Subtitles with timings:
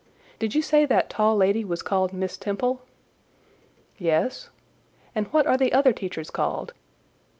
[0.39, 2.81] "Did you say that tall lady was called Miss Temple?"
[3.99, 4.49] "Yes."
[5.13, 6.73] "And what are the other teachers called?"